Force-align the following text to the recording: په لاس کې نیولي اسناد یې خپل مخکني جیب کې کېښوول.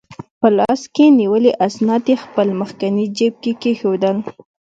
په 0.39 0.47
لاس 0.57 0.81
کې 0.95 1.05
نیولي 1.19 1.51
اسناد 1.67 2.03
یې 2.11 2.15
خپل 2.25 2.47
مخکني 2.61 3.05
جیب 3.17 3.33
کې 3.43 3.51
کېښوول. 3.61 4.05